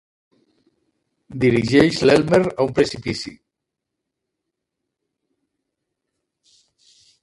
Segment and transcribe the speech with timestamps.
[1.43, 3.35] Dirigeix l'Elmer a un precipici.